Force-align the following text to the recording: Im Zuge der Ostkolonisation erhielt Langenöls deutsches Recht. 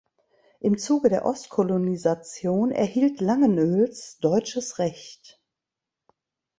Im 0.59 0.79
Zuge 0.79 1.09
der 1.09 1.25
Ostkolonisation 1.25 2.71
erhielt 2.71 3.21
Langenöls 3.21 4.17
deutsches 4.17 4.79
Recht. 4.79 5.39